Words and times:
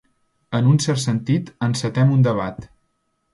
En 0.59 0.69
un 0.71 0.79
cert 0.85 1.01
sentit, 1.03 1.51
encetem 1.67 2.15
un 2.17 2.25
debat. 2.29 2.67